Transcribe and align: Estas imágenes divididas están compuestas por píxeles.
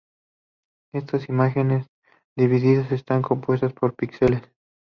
Estas 0.95 1.29
imágenes 1.29 1.85
divididas 2.35 2.91
están 2.91 3.21
compuestas 3.21 3.71
por 3.73 3.93
píxeles. 3.93 4.41